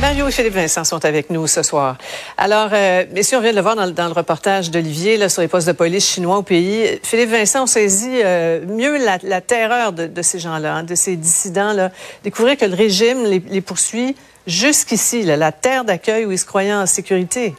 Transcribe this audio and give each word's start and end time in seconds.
Mario 0.00 0.28
et 0.28 0.30
Philippe 0.30 0.54
Vincent 0.54 0.82
sont 0.84 1.04
avec 1.04 1.28
nous 1.28 1.46
ce 1.46 1.62
soir. 1.62 1.98
Alors, 2.38 2.70
euh, 2.72 3.04
messieurs, 3.12 3.36
on 3.36 3.42
vient 3.42 3.50
de 3.50 3.56
le 3.56 3.62
voir 3.62 3.76
dans, 3.76 3.84
le- 3.84 4.12
reportage 4.12 4.70
d'Olivier 4.70 5.28
sur 5.28 5.42
les 5.42 5.48
postes 5.48 5.66
de 5.66 5.72
police 5.72 6.08
chinois 6.08 6.38
au 6.38 6.42
pays. 6.42 6.98
Philippe 7.02 7.30
Vincent, 7.30 7.64
on 7.64 7.66
saisit 7.66 8.22
euh, 8.24 8.64
mieux 8.66 8.96
la, 8.96 9.40
terreur 9.42 9.92
de, 9.92 10.22
ces 10.22 10.38
gens-là, 10.38 10.76
hein, 10.76 10.82
de 10.84 10.94
ces 10.94 11.16
dissidents-là. 11.16 11.90
Découvrir 12.24 12.56
que 12.56 12.64
le 12.64 12.74
régime 12.74 13.24
les, 13.24 13.42
les 13.50 13.60
poursuit 13.60 14.16
jusqu'ici, 14.46 15.22
la 15.22 15.52
terre 15.52 15.84
d'accueil 15.84 16.24
où 16.24 16.32
ils 16.32 16.38
se 16.38 16.46
croyaient 16.46 16.72
en 16.72 16.86
sécurité. 16.86 17.54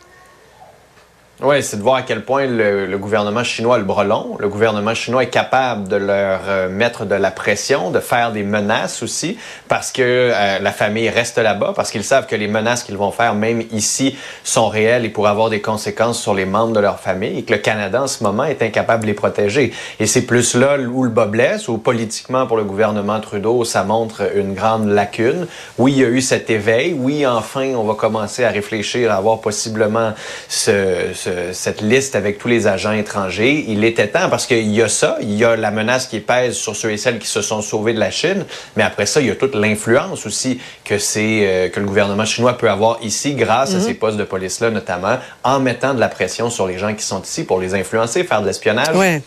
Oui, 1.43 1.63
c'est 1.63 1.77
de 1.77 1.81
voir 1.81 1.95
à 1.95 2.01
quel 2.03 2.23
point 2.23 2.45
le, 2.45 2.85
le 2.85 2.97
gouvernement 2.99 3.43
chinois 3.43 3.75
a 3.75 3.77
le 3.79 3.83
bras 3.83 4.03
long. 4.03 4.37
Le 4.39 4.47
gouvernement 4.47 4.93
chinois 4.93 5.23
est 5.23 5.29
capable 5.31 5.87
de 5.87 5.95
leur 5.95 6.41
euh, 6.47 6.69
mettre 6.69 7.03
de 7.05 7.15
la 7.15 7.31
pression, 7.31 7.89
de 7.89 7.99
faire 7.99 8.31
des 8.31 8.43
menaces 8.43 9.01
aussi, 9.01 9.39
parce 9.67 9.91
que 9.91 10.03
euh, 10.03 10.59
la 10.59 10.71
famille 10.71 11.09
reste 11.09 11.39
là-bas, 11.39 11.73
parce 11.75 11.89
qu'ils 11.89 12.03
savent 12.03 12.27
que 12.27 12.35
les 12.35 12.47
menaces 12.47 12.83
qu'ils 12.83 12.95
vont 12.97 13.09
faire, 13.09 13.33
même 13.33 13.63
ici, 13.71 14.15
sont 14.43 14.69
réelles 14.69 15.03
et 15.03 15.09
pourraient 15.09 15.31
avoir 15.31 15.49
des 15.49 15.61
conséquences 15.61 16.21
sur 16.21 16.35
les 16.35 16.45
membres 16.45 16.73
de 16.73 16.79
leur 16.79 16.99
famille, 16.99 17.39
et 17.39 17.41
que 17.43 17.53
le 17.53 17.59
Canada, 17.59 18.03
en 18.03 18.07
ce 18.07 18.23
moment, 18.23 18.43
est 18.43 18.61
incapable 18.61 19.01
de 19.01 19.07
les 19.07 19.15
protéger. 19.15 19.73
Et 19.99 20.05
c'est 20.05 20.27
plus 20.27 20.53
là 20.53 20.77
où 20.77 21.01
le 21.03 21.09
bas 21.09 21.25
blesse, 21.25 21.67
où 21.69 21.79
politiquement, 21.79 22.45
pour 22.45 22.57
le 22.57 22.65
gouvernement 22.65 23.19
Trudeau, 23.19 23.63
ça 23.65 23.83
montre 23.83 24.21
une 24.35 24.53
grande 24.53 24.87
lacune. 24.89 25.47
Oui, 25.79 25.93
il 25.93 26.01
y 26.01 26.05
a 26.05 26.09
eu 26.09 26.21
cet 26.21 26.51
éveil. 26.51 26.93
Oui, 26.95 27.25
enfin, 27.25 27.73
on 27.75 27.83
va 27.83 27.95
commencer 27.95 28.43
à 28.43 28.49
réfléchir 28.51 29.11
à 29.11 29.15
avoir 29.15 29.41
possiblement 29.41 30.13
ce, 30.47 31.07
ce- 31.15 31.30
cette 31.53 31.81
liste 31.81 32.15
avec 32.15 32.37
tous 32.37 32.47
les 32.47 32.67
agents 32.67 32.91
étrangers. 32.91 33.65
Il 33.67 33.83
était 33.83 34.07
temps 34.07 34.29
parce 34.29 34.45
qu'il 34.47 34.69
y 34.71 34.81
a 34.81 34.87
ça, 34.89 35.17
il 35.21 35.33
y 35.33 35.43
a 35.43 35.55
la 35.55 35.71
menace 35.71 36.07
qui 36.07 36.19
pèse 36.19 36.55
sur 36.55 36.75
ceux 36.75 36.91
et 36.91 36.97
celles 36.97 37.19
qui 37.19 37.27
se 37.27 37.41
sont 37.41 37.61
sauvés 37.61 37.93
de 37.93 37.99
la 37.99 38.11
Chine, 38.11 38.45
mais 38.75 38.83
après 38.83 39.05
ça, 39.05 39.21
il 39.21 39.27
y 39.27 39.31
a 39.31 39.35
toute 39.35 39.55
l'influence 39.55 40.25
aussi 40.25 40.59
que 40.85 40.97
c'est 40.97 41.41
euh, 41.47 41.69
que 41.69 41.79
le 41.79 41.85
gouvernement 41.85 42.25
chinois 42.25 42.57
peut 42.57 42.69
avoir 42.69 42.99
ici 43.01 43.33
grâce 43.35 43.73
à 43.75 43.79
ces 43.79 43.93
postes 43.93 44.17
de 44.17 44.23
police-là, 44.23 44.69
notamment 44.71 45.17
en 45.43 45.59
mettant 45.59 45.93
de 45.93 45.99
la 45.99 46.09
pression 46.09 46.49
sur 46.49 46.67
les 46.67 46.77
gens 46.77 46.93
qui 46.93 47.03
sont 47.03 47.21
ici 47.21 47.43
pour 47.43 47.59
les 47.59 47.73
influencer, 47.75 48.23
faire 48.23 48.41
de 48.41 48.47
l'espionnage. 48.47 48.95
Oui. 48.95 49.21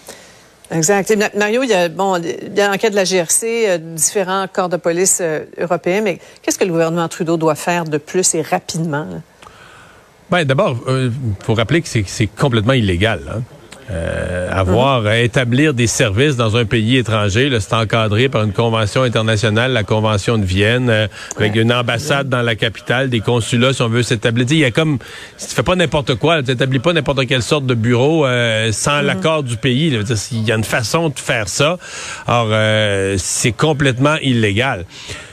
Exact. 0.71 1.11
Et 1.11 1.17
Ma- 1.17 1.29
Mario, 1.37 1.63
il 1.63 1.69
y 1.69 1.75
a, 1.75 1.89
bon, 1.91 2.17
il 2.17 2.57
y 2.57 2.61
a 2.61 2.69
l'enquête 2.69 2.93
de 2.93 2.97
la 2.97 3.05
GRC, 3.05 3.43
euh, 3.69 3.79
différents 3.79 4.47
corps 4.51 4.71
de 4.71 4.79
police 4.79 5.19
euh, 5.21 5.41
européens, 5.61 6.01
mais 6.01 6.19
qu'est-ce 6.43 6.59
que 6.59 6.65
le 6.65 6.71
gouvernement 6.71 7.07
Trudeau 7.07 7.37
doit 7.37 7.55
faire 7.55 7.85
de 7.85 7.99
plus 7.99 8.35
et 8.35 8.41
rapidement? 8.43 9.07
là? 9.11 9.19
Ben, 10.31 10.45
d'abord, 10.45 10.79
il 10.89 11.13
faut 11.45 11.55
rappeler 11.55 11.83
que 11.83 11.89
c'est 11.89 12.05
c'est 12.07 12.27
complètement 12.27 12.73
illégal. 12.73 13.21
hein. 13.31 13.43
Euh, 13.91 14.49
avoir 14.51 15.05
à 15.05 15.19
établir 15.19 15.75
des 15.75 15.87
services 15.87 16.37
dans 16.37 16.57
un 16.57 16.65
pays 16.65 16.97
étranger, 16.97 17.51
là, 17.51 17.61
c'est 17.61 17.75
encadré 17.75 18.31
par 18.31 18.43
une 18.43 18.55
convention 18.55 19.03
internationale, 19.03 19.73
la 19.73 19.83
convention 19.83 20.39
de 20.39 20.45
Vienne, 20.45 20.89
euh, 20.89 21.07
avec 21.37 21.55
une 21.55 21.71
ambassade 21.71 22.31
dans 22.31 22.41
la 22.41 22.55
capitale, 22.55 23.11
des 23.11 23.21
consulats 23.21 23.75
si 23.75 23.83
on 23.83 23.89
veut 23.91 24.03
s'établir. 24.03 24.47
Il 24.51 24.57
y 24.57 24.65
a 24.65 24.71
comme, 24.71 24.99
si 25.37 25.49
tu 25.49 25.55
fais 25.55 25.63
pas 25.63 25.77
n'importe 25.77 26.15
quoi, 26.15 26.43
tu 26.43 26.51
n'établis 26.51 26.79
pas 26.79 26.95
n'importe 26.95 27.27
quelle 27.27 27.43
sorte 27.43 27.67
de 27.67 27.75
bureau 27.75 28.25
euh, 28.25 28.73
sans 28.73 29.03
l'accord 29.03 29.43
du 29.43 29.59
pays. 29.59 29.95
Il 30.33 30.49
y 30.49 30.53
a 30.53 30.57
une 30.57 30.65
façon 30.65 31.11
de 31.11 31.19
faire 31.19 31.49
ça. 31.49 31.77
Alors, 32.27 32.49
euh, 32.53 33.17
c'est 33.19 33.53
complètement 33.53 34.17
illégal. 34.23 34.87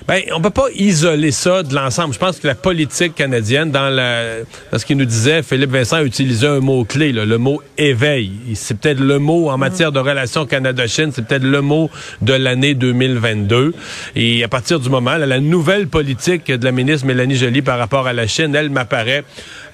Ben, 0.08 0.22
on 0.34 0.42
peut 0.42 0.50
pas 0.50 0.68
isoler 0.76 1.32
ça 1.32 1.64
de 1.64 1.74
l'ensemble. 1.76 2.14
Je 2.14 2.20
pense 2.20 2.40
que 2.40 2.48
la 2.48 2.56
politique 2.56 3.16
canadienne, 3.16 3.72
dans, 3.72 3.90
la, 3.90 4.40
dans 4.72 4.80
ce 4.80 4.86
qu'il 4.86 4.98
nous 4.98 5.06
disait, 5.06 5.44
Philippe 5.44 5.72
Vincent 5.72 5.98
a 5.98 6.04
utilisé 6.04 6.48
un 6.48 6.60
mot-clé, 6.60 7.12
le 7.12 7.38
mot 7.38 7.62
éveil. 7.78 8.32
C'est 8.56 8.80
peut-être 8.80 9.00
le 9.00 9.20
mot 9.20 9.50
en 9.50 9.58
matière 9.58 9.92
de 9.92 10.00
relations 10.00 10.46
Canada-Chine, 10.46 11.12
c'est 11.14 11.26
peut-être 11.26 11.44
le 11.44 11.62
mot 11.62 11.90
de 12.22 12.34
l'année 12.34 12.74
2022. 12.74 13.74
Et 14.16 14.44
à 14.44 14.48
partir 14.48 14.80
du 14.80 14.90
moment, 14.90 15.18
là, 15.18 15.26
la 15.26 15.40
nouvelle 15.40 15.88
politique 15.88 16.52
de 16.52 16.64
la 16.64 16.72
ministre 16.72 17.06
Mélanie 17.06 17.36
Joly 17.36 17.62
par 17.62 17.78
rapport 17.78 18.08
à 18.08 18.14
la 18.14 18.28
Chine, 18.28 18.56
elle 18.56 18.70
m'apparaît 18.70 19.24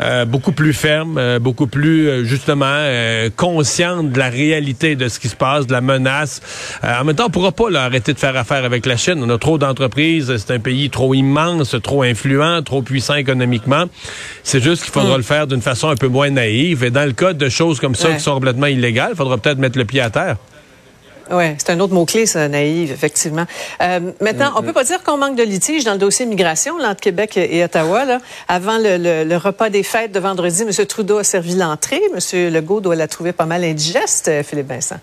euh, 0.02 0.26
beaucoup 0.26 0.52
plus 0.52 0.74
ferme, 0.74 1.18
euh, 1.18 1.40
beaucoup 1.40 1.68
plus 1.68 2.08
euh, 2.08 2.24
justement 2.24 2.66
euh, 2.68 3.30
consciente 3.36 4.12
de 4.12 4.20
la 4.20 4.30
réalité 4.30 4.96
de 4.96 5.08
ce 5.08 5.20
qui 5.20 5.30
se 5.30 5.36
passe, 5.36 5.68
de 5.68 5.74
la 5.74 5.82
menace. 5.82 6.42
Euh, 6.84 7.00
en 7.00 7.04
même 7.04 7.16
temps, 7.16 7.28
on 7.28 7.30
pourra 7.30 7.52
pas 7.52 7.70
là, 7.70 7.84
arrêter 7.84 8.14
de 8.14 8.20
faire 8.20 8.36
affaire 8.36 8.66
avec 8.66 8.86
la 8.86 8.98
Chine. 8.98 9.20
On 9.22 9.30
a 9.30 9.38
trop 9.38 9.58
d'entreprises, 9.58 10.17
c'est 10.22 10.52
un 10.52 10.60
pays 10.60 10.90
trop 10.90 11.14
immense, 11.14 11.76
trop 11.84 12.04
influent, 12.04 12.62
trop 12.64 12.82
puissant 12.82 13.16
économiquement. 13.16 13.86
C'est 14.44 14.62
juste 14.62 14.84
qu'il 14.84 14.92
faudra 14.94 15.18
le 15.18 15.24
faire 15.24 15.48
d'une 15.48 15.62
façon 15.62 15.90
un 15.90 15.96
peu 15.96 16.08
moins 16.08 16.30
naïve. 16.30 16.84
Et 16.84 16.90
dans 16.92 17.06
le 17.06 17.14
cas 17.14 17.34
de 17.34 17.50
choses 17.50 17.80
comme 17.80 17.96
ça 17.96 18.10
Ouais. 18.10 18.16
qui 18.18 18.22
sont 18.24 18.34
complètement 18.34 18.68
illégales, 18.68 19.10
il 19.14 19.18
faudra 19.18 19.38
peut-être 19.38 19.58
mettre 19.60 19.78
le 19.78 19.86
pied 19.86 20.02
à 20.02 20.10
terre. 20.10 20.38
Oui, 21.30 21.44
c'est 21.58 21.72
un 21.72 21.80
autre 21.82 21.94
mot-clé, 21.94 22.26
ça, 22.26 22.48
naïf, 22.48 22.90
effectivement. 22.90 23.46
Euh, 23.82 24.00
maintenant, 24.22 24.54
on 24.56 24.62
peut 24.62 24.72
pas 24.72 24.86
dire 24.86 25.04
qu'on 25.04 25.18
manque 25.18 25.36
de 25.36 25.44
litige 25.44 25.84
dans 25.84 25.92
le 25.92 25.98
dossier 25.98 26.26
migration 26.26 26.78
là, 26.78 26.92
entre 26.92 27.02
Québec 27.02 27.36
et 27.36 27.66
Ottawa. 27.66 28.06
Là. 28.06 28.20
Avant 28.48 28.78
le, 28.78 28.96
le- 28.98 29.24
le 29.26 29.36
repas 29.36 29.70
des 29.70 29.84
fêtes 29.84 30.14
de 30.14 30.22
vendredi, 30.22 30.62
M. 30.62 30.72
Trudeau 30.86 31.18
a 31.18 31.26
servi 31.26 31.56
l'entrée. 31.56 32.00
M. 32.16 32.54
Legault 32.54 32.80
doit 32.80 32.96
la 32.96 33.10
trouver 33.10 33.34
pas 33.34 33.46
mal 33.46 33.66
indigeste, 33.66 34.30
euh, 34.30 34.42
Philippe 34.42 34.70
Vincent. 34.70 35.02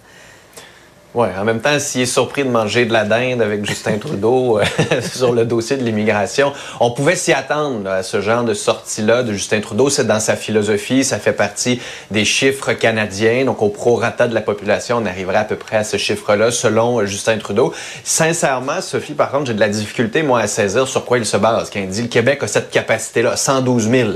Ouais, 1.15 1.29
en 1.39 1.45
même 1.45 1.61
temps, 1.61 1.79
s'il 1.79 2.01
est 2.01 2.07
surpris 2.07 2.43
de 2.43 2.49
manger 2.49 2.87
de 2.87 2.93
la 2.93 3.05
dinde 3.05 3.41
avec 3.41 3.65
Justin 3.65 3.99
Trudeau 3.99 4.59
euh, 4.59 4.65
sur 5.01 5.33
le 5.33 5.45
dossier 5.45 5.77
de 5.77 5.85
l'immigration, 5.85 6.53
on 6.81 6.91
pouvait 6.91 7.15
s'y 7.15 7.33
attendre 7.33 7.89
à 7.89 8.03
ce 8.03 8.21
genre 8.21 8.43
de 8.43 8.53
sortie-là 8.53 9.23
de 9.23 9.33
Justin 9.33 9.61
Trudeau. 9.61 9.89
C'est 9.91 10.09
dans 10.09 10.19
sa 10.19 10.35
philosophie, 10.35 11.05
ça 11.05 11.21
fait 11.21 11.33
partie 11.33 11.81
des 12.11 12.25
chiffres 12.25 12.73
canadiens. 12.73 13.45
Donc, 13.45 13.63
au 13.63 13.69
prorata 13.69 14.27
de 14.27 14.35
la 14.35 14.41
population, 14.41 14.97
on 14.97 15.07
arriverait 15.07 15.39
à 15.39 15.45
peu 15.45 15.55
près 15.55 15.77
à 15.77 15.85
ce 15.85 15.99
chiffre-là 15.99 16.51
selon 16.51 17.07
Justin 17.07 17.39
Trudeau. 17.39 17.73
Sincèrement, 18.03 18.81
Sophie, 18.81 19.15
par 19.15 19.31
contre, 19.31 19.47
j'ai 19.47 19.55
de 19.55 19.61
la 19.61 19.69
difficulté, 19.69 20.25
moi, 20.25 20.41
à 20.41 20.49
saisir 20.49 20.89
sur 20.89 21.05
quoi 21.05 21.19
il 21.19 21.27
se 21.27 21.37
base. 21.37 21.71
Quand 21.73 21.79
il 21.79 21.89
dit 21.89 22.03
le 22.03 22.09
Québec 22.09 22.43
a 22.43 22.49
cette 22.49 22.71
capacité-là, 22.71 23.37
112 23.37 23.89
000. 23.89 24.11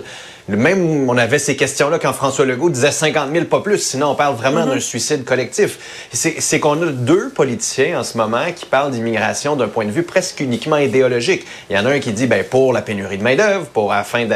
Même, 0.48 1.10
on 1.10 1.18
avait 1.18 1.38
ces 1.38 1.56
questions-là 1.56 1.98
quand 1.98 2.14
François 2.14 2.46
Legault 2.46 2.70
disait 2.70 2.90
50 2.90 3.32
000, 3.32 3.44
pas 3.44 3.60
plus. 3.60 3.78
Sinon, 3.78 4.12
on 4.12 4.14
parle 4.14 4.34
vraiment 4.34 4.64
d'un 4.64 4.80
suicide 4.80 5.24
collectif. 5.24 6.08
C'est 6.12 6.58
qu'on 6.58 6.82
a 6.82 6.86
deux 6.86 7.28
politiciens 7.28 8.00
en 8.00 8.02
ce 8.02 8.16
moment 8.16 8.50
qui 8.56 8.64
parlent 8.64 8.90
d'immigration 8.90 9.56
d'un 9.56 9.68
point 9.68 9.84
de 9.84 9.90
vue 9.90 10.04
presque 10.04 10.40
uniquement 10.40 10.78
idéologique. 10.78 11.44
Il 11.68 11.76
y 11.76 11.78
en 11.78 11.84
a 11.84 11.90
un 11.90 11.98
qui 11.98 12.12
dit, 12.12 12.26
ben, 12.26 12.42
pour 12.44 12.72
la 12.72 12.80
pénurie 12.80 13.18
de 13.18 13.22
main-d'œuvre, 13.22 13.66
pour 13.66 13.92
afin 13.92 14.26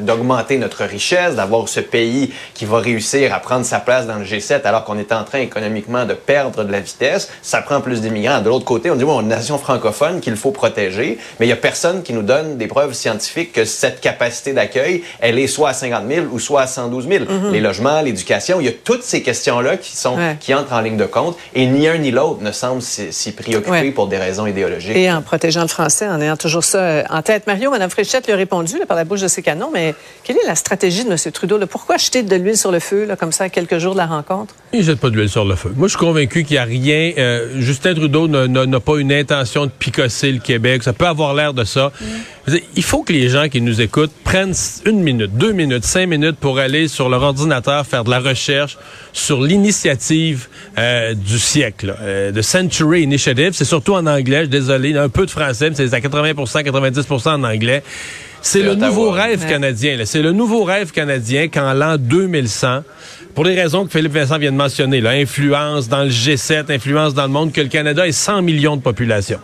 d'augmenter 0.00 0.58
notre 0.58 0.84
richesse, 0.84 1.36
d'avoir 1.36 1.68
ce 1.68 1.80
pays 1.80 2.32
qui 2.54 2.64
va 2.64 2.78
réussir 2.78 3.32
à 3.32 3.38
prendre 3.38 3.64
sa 3.64 3.78
place 3.78 4.08
dans 4.08 4.16
le 4.16 4.24
G7 4.24 4.62
alors 4.64 4.82
qu'on 4.82 4.98
est 4.98 5.12
en 5.12 5.22
train 5.22 5.38
économiquement 5.38 6.04
de 6.04 6.14
perdre 6.14 6.64
de 6.64 6.72
la 6.72 6.80
vitesse. 6.80 7.30
Ça 7.42 7.62
prend 7.62 7.80
plus 7.80 8.00
d'immigrants. 8.00 8.40
De 8.40 8.48
l'autre 8.48 8.64
côté, 8.64 8.90
on 8.90 8.96
dit, 8.96 9.04
bon, 9.04 9.18
on 9.18 9.20
est 9.20 9.22
une 9.22 9.28
nation 9.28 9.58
francophone 9.58 10.20
qu'il 10.20 10.34
faut 10.34 10.50
protéger, 10.50 11.18
mais 11.38 11.46
il 11.46 11.48
y 11.48 11.52
a 11.52 11.56
personne 11.56 12.02
qui 12.02 12.12
nous 12.12 12.22
donne 12.22 12.56
des 12.56 12.66
preuves 12.66 12.92
scientifiques 12.92 13.52
que 13.52 13.64
cette 13.64 14.00
capacité 14.00 14.52
d'accueil, 14.52 15.04
elle 15.28 15.38
est 15.38 15.46
soit 15.46 15.70
à 15.70 15.72
50 15.72 16.04
000 16.08 16.26
ou 16.32 16.38
soit 16.38 16.62
à 16.62 16.66
112 16.66 17.06
000. 17.08 17.24
Les 17.52 17.60
logements, 17.60 18.00
l'éducation, 18.00 18.60
il 18.60 18.66
y 18.66 18.68
a 18.68 18.72
toutes 18.84 19.02
ces 19.02 19.22
questions-là 19.22 19.76
qui 19.76 19.96
sont 19.96 20.16
Ouais. 20.16 20.36
qui 20.40 20.54
entrent 20.54 20.72
en 20.72 20.80
ligne 20.80 20.96
de 20.96 21.04
compte 21.04 21.36
et 21.54 21.66
ni 21.66 21.86
un 21.86 21.98
ni 21.98 22.10
l'autre 22.10 22.42
ne 22.42 22.50
semble 22.52 22.80
s'y 22.82 23.32
préoccuper 23.32 23.70
Ouais. 23.70 23.90
pour 23.90 24.06
des 24.08 24.16
raisons 24.18 24.46
idéologiques. 24.46 24.96
Et 24.96 25.10
en 25.12 25.22
protégeant 25.22 25.62
le 25.62 25.68
français, 25.68 26.08
en 26.08 26.20
ayant 26.20 26.36
toujours 26.36 26.64
ça 26.64 26.78
euh, 26.78 27.02
en 27.10 27.22
tête. 27.22 27.46
Mario, 27.46 27.70
Mme 27.70 27.90
Fréchette 27.90 28.26
lui 28.26 28.32
a 28.32 28.36
répondu 28.36 28.78
là, 28.78 28.86
par 28.86 28.96
la 28.96 29.04
bouche 29.04 29.20
de 29.20 29.28
ses 29.28 29.42
canons, 29.42 29.70
mais 29.72 29.94
quelle 30.24 30.36
est 30.36 30.46
la 30.46 30.54
stratégie 30.54 31.04
de 31.04 31.10
M. 31.10 31.16
Trudeau? 31.32 31.58
là? 31.58 31.66
Pourquoi 31.66 31.96
jeter 31.98 32.22
de 32.22 32.34
l'huile 32.36 32.56
sur 32.56 32.72
le 32.72 32.80
feu 32.80 33.04
là, 33.04 33.16
comme 33.16 33.32
ça 33.32 33.44
à 33.44 33.48
quelques 33.48 33.78
jours 33.78 33.92
de 33.92 33.98
la 33.98 34.06
rencontre? 34.06 34.54
Il 34.72 34.82
jette 34.82 35.00
pas 35.00 35.10
de 35.10 35.16
l'huile 35.16 35.28
sur 35.28 35.44
le 35.44 35.54
feu. 35.56 35.72
Moi, 35.76 35.88
je 35.88 35.92
suis 35.96 35.98
convaincu 35.98 36.44
qu'il 36.44 36.54
n'y 36.54 36.58
a 36.58 36.64
rien. 36.64 37.12
euh, 37.18 37.48
Justin 37.58 37.94
Trudeau 37.94 38.28
n'a- 38.28 38.80
pas 38.80 38.96
une 38.98 39.12
intention 39.12 39.66
de 39.66 39.70
picosser 39.70 40.30
le 40.32 40.38
Québec. 40.38 40.82
Ça 40.82 40.92
peut 40.92 41.06
avoir 41.06 41.34
l'air 41.34 41.52
de 41.52 41.64
ça. 41.64 41.90
Il 42.76 42.82
faut 42.82 43.02
que 43.02 43.12
les 43.12 43.28
gens 43.28 43.48
qui 43.48 43.60
nous 43.60 43.80
écoutent 43.80 44.12
prennent 44.24 44.54
une 44.86 45.00
minute, 45.00 45.36
deux 45.36 45.52
minutes, 45.52 45.84
cinq 45.84 46.06
minutes 46.06 46.36
pour 46.36 46.58
aller 46.58 46.88
sur 46.88 47.08
leur 47.08 47.22
ordinateur 47.22 47.86
faire 47.86 48.04
de 48.04 48.10
la 48.10 48.20
recherche 48.20 48.78
sur 49.12 49.42
l'initiative 49.42 50.48
euh, 50.78 51.14
du 51.14 51.38
siècle, 51.38 51.94
euh, 52.00 52.30
de 52.30 52.42
Century 52.42 53.02
Initiative. 53.02 53.52
C'est 53.52 53.64
surtout 53.64 53.94
en 53.94 54.06
anglais, 54.06 54.44
je 54.44 54.50
désolé, 54.50 54.96
un 54.96 55.08
peu 55.08 55.26
de 55.26 55.30
français, 55.30 55.70
mais 55.70 55.76
c'est 55.76 55.94
à 55.94 56.00
80% 56.00 56.62
90% 56.62 57.28
en 57.28 57.44
anglais. 57.44 57.82
C'est 58.40 58.62
le 58.62 58.74
nouveau 58.74 59.10
rêve 59.10 59.46
canadien. 59.48 59.98
C'est 60.04 60.22
le 60.22 60.32
nouveau 60.32 60.64
rêve 60.64 60.92
canadien 60.92 61.48
qu'en 61.48 61.72
l'an 61.72 61.96
2100, 61.98 62.82
pour 63.34 63.44
les 63.44 63.60
raisons 63.60 63.84
que 63.84 63.90
Philippe 63.90 64.12
Vincent 64.12 64.38
vient 64.38 64.52
de 64.52 64.56
mentionner, 64.56 65.00
là, 65.00 65.10
influence 65.10 65.88
dans 65.88 66.04
le 66.04 66.10
G7, 66.10 66.72
influence 66.72 67.14
dans 67.14 67.24
le 67.24 67.32
monde, 67.32 67.52
que 67.52 67.60
le 67.60 67.68
Canada 67.68 68.06
ait 68.06 68.12
100 68.12 68.42
millions 68.42 68.76
de 68.76 68.82
population. 68.82 69.38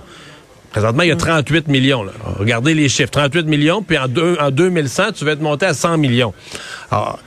Présentement, 0.75 1.05
il 1.05 1.09
y 1.11 1.13
a 1.13 1.17
38 1.17 1.69
millions. 1.69 2.03
Là. 2.03 2.11
Regardez 2.37 2.75
les 2.75 2.89
chiffres. 2.89 3.13
38 3.13 3.47
millions, 3.47 3.81
puis 3.81 3.97
en, 3.97 4.09
deux, 4.09 4.37
en 4.41 4.51
2100, 4.51 5.13
tu 5.15 5.25
vas 5.25 5.31
être 5.31 5.41
monté 5.41 5.67
à 5.67 5.73
100 5.73 5.99
millions. 5.99 6.35
Alors, 6.91 7.21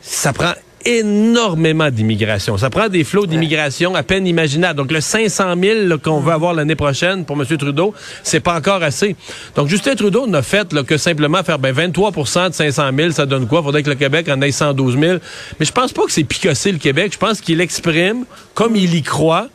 ça 0.00 0.32
prend 0.32 0.54
énormément 0.86 1.90
d'immigration. 1.90 2.56
Ça 2.56 2.70
prend 2.70 2.88
des 2.88 3.04
flots 3.04 3.26
d'immigration 3.26 3.94
à 3.94 4.02
peine 4.02 4.26
imaginables. 4.26 4.78
Donc, 4.78 4.90
le 4.90 5.02
500 5.02 5.54
000 5.60 5.98
qu'on 5.98 6.20
veut 6.20 6.32
avoir 6.32 6.54
l'année 6.54 6.76
prochaine 6.76 7.26
pour 7.26 7.38
M. 7.38 7.44
Trudeau, 7.58 7.92
c'est 8.22 8.40
pas 8.40 8.56
encore 8.56 8.82
assez. 8.82 9.16
Donc, 9.54 9.68
Justin 9.68 9.96
Trudeau 9.96 10.26
n'a 10.26 10.40
fait 10.40 10.72
là, 10.72 10.82
que 10.82 10.96
simplement 10.96 11.42
faire 11.42 11.58
ben, 11.58 11.74
23% 11.74 12.48
de 12.48 12.54
500 12.54 12.90
000, 12.96 13.10
ça 13.10 13.26
donne 13.26 13.46
quoi? 13.46 13.62
Faudrait 13.62 13.82
que 13.82 13.90
le 13.90 13.96
Québec 13.96 14.30
en 14.30 14.40
ait 14.40 14.50
112 14.50 14.98
000. 14.98 15.18
Mais 15.60 15.66
je 15.66 15.72
pense 15.72 15.92
pas 15.92 16.06
que 16.06 16.12
c'est 16.12 16.24
picosser 16.24 16.72
le 16.72 16.78
Québec. 16.78 17.12
Je 17.12 17.18
pense 17.18 17.42
qu'il 17.42 17.60
exprime, 17.60 18.24
comme 18.54 18.76
il 18.76 18.94
y 18.94 19.02
croit, 19.02 19.48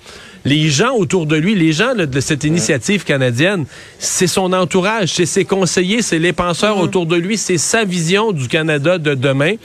les 0.46 0.70
gens 0.70 0.94
autour 0.94 1.26
de 1.26 1.36
lui, 1.36 1.56
les 1.56 1.74
gens 1.74 1.94
de 1.96 2.20
cette 2.20 2.44
initiative 2.44 3.04
canadienne, 3.04 3.66
c'est 3.98 4.28
son 4.28 4.54
entourage, 4.54 5.14
c'est 5.14 5.26
ses 5.26 5.46
conseillers, 5.46 6.02
c'est 6.02 6.20
les 6.20 6.34
penseurs 6.34 6.78
mm-hmm. 6.78 6.82
autour 6.82 7.06
de 7.06 7.16
lui, 7.16 7.38
c'est 7.38 7.58
sa 7.58 7.84
vision 7.84 8.32
du 8.32 8.48
Canada 8.48 8.98
de 8.98 9.16
demain. 9.16 9.56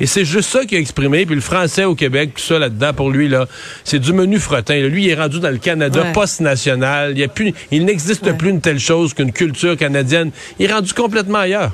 Et 0.00 0.06
c'est 0.06 0.24
juste 0.24 0.50
ça 0.50 0.64
qu'il 0.64 0.78
a 0.78 0.80
exprimé. 0.80 1.26
Puis 1.26 1.34
le 1.34 1.40
français 1.40 1.84
au 1.84 1.94
Québec, 1.94 2.32
tout 2.34 2.42
ça 2.42 2.58
là-dedans, 2.58 2.92
pour 2.92 3.10
lui, 3.10 3.28
là, 3.28 3.46
c'est 3.84 3.98
du 3.98 4.12
menu 4.12 4.38
fretin. 4.38 4.80
Lui, 4.80 5.04
il 5.04 5.10
est 5.10 5.14
rendu 5.14 5.40
dans 5.40 5.50
le 5.50 5.58
Canada 5.58 6.04
post-national. 6.12 7.16
Il, 7.16 7.54
il 7.70 7.84
n'existe 7.84 8.32
plus 8.36 8.50
une 8.50 8.60
telle 8.60 8.80
chose 8.80 9.14
qu'une 9.14 9.32
culture 9.32 9.76
canadienne. 9.76 10.30
Il 10.58 10.68
est 10.68 10.72
rendu 10.72 10.92
complètement 10.92 11.38
ailleurs. 11.38 11.72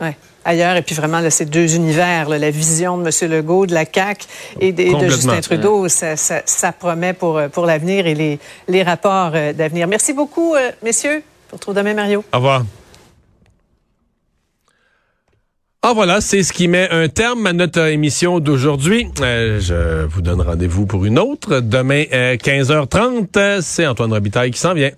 Ouais 0.00 0.16
ailleurs. 0.44 0.76
Et 0.76 0.82
puis 0.82 0.94
vraiment, 0.94 1.20
là, 1.20 1.30
ces 1.30 1.44
deux 1.44 1.74
univers, 1.74 2.28
la 2.28 2.50
vision 2.50 2.98
de 2.98 3.04
M. 3.04 3.30
Legault, 3.30 3.66
de 3.66 3.74
la 3.74 3.84
CAQ 3.84 4.26
et 4.60 4.72
de, 4.72 5.08
Justin 5.08 5.40
Trudeau, 5.40 5.88
ça, 5.88 6.16
ça, 6.16 6.72
promet 6.72 7.12
pour, 7.12 7.40
pour 7.52 7.66
l'avenir 7.66 8.06
et 8.06 8.14
les, 8.14 8.38
les 8.68 8.82
rapports 8.82 9.32
euh, 9.34 9.52
d'avenir. 9.52 9.86
Merci 9.86 10.12
beaucoup, 10.12 10.54
euh, 10.54 10.70
messieurs. 10.82 11.22
On 11.52 11.56
retrouve 11.56 11.74
demain, 11.74 11.94
Mario. 11.94 12.24
Au 12.32 12.36
revoir. 12.36 12.64
Ah 15.84 15.92
voilà, 15.94 16.20
c'est 16.20 16.44
ce 16.44 16.52
qui 16.52 16.68
met 16.68 16.88
un 16.90 17.08
terme 17.08 17.44
à 17.46 17.52
notre 17.52 17.80
émission 17.88 18.38
d'aujourd'hui. 18.38 19.08
Euh, 19.20 19.58
je 19.60 20.06
vous 20.06 20.22
donne 20.22 20.40
rendez-vous 20.40 20.86
pour 20.86 21.04
une 21.04 21.18
autre. 21.18 21.58
Demain, 21.58 22.04
15h30, 22.04 23.60
c'est 23.62 23.86
Antoine 23.86 24.12
Robitaille 24.12 24.52
qui 24.52 24.60
s'en 24.60 24.74
vient. 24.74 24.92